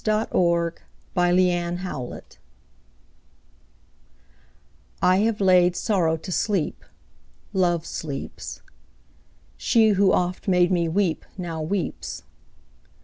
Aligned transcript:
Arthur 0.07 0.73
Symons 1.15 1.85
Love 1.85 1.85
and 1.85 1.85
Sleep 1.85 2.37
I 4.99 5.17
HAVE 5.17 5.39
laid 5.39 5.75
sorrow 5.75 6.17
to 6.17 6.31
sleep; 6.31 6.83
Love 7.53 7.85
sleeps. 7.85 8.63
She 9.57 9.89
who 9.89 10.11
oft 10.11 10.47
made 10.47 10.71
me 10.71 10.89
weep 10.89 11.23
Now 11.37 11.61
weeps. 11.61 12.23